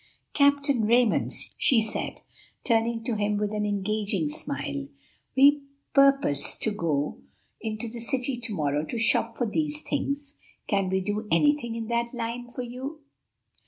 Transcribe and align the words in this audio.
"Captain 0.33 0.83
Raymond," 0.87 1.31
she 1.57 1.79
said, 1.79 2.21
turning 2.63 3.03
to 3.03 3.13
him 3.17 3.37
with 3.37 3.51
an 3.51 3.67
engaging 3.67 4.29
smile, 4.29 4.87
"we 5.37 5.61
purpose 5.93 6.57
to 6.57 6.71
go 6.71 7.19
into 7.59 7.87
the 7.87 7.99
city 7.99 8.39
to 8.39 8.55
morrow 8.55 8.83
to 8.83 8.97
shop 8.97 9.37
for 9.37 9.45
these 9.47 9.83
things; 9.83 10.39
can 10.67 10.89
we 10.89 11.01
do 11.01 11.27
anything 11.29 11.75
in 11.75 11.85
that 11.85 12.15
line 12.15 12.49
for 12.49 12.63
you?" 12.63 13.01